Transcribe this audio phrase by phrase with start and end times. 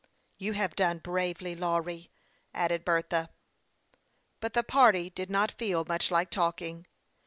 [0.39, 2.09] "You have done bravely, Lawry,"
[2.55, 3.29] added Bertha.
[4.39, 6.87] But the party did not feel much like talking.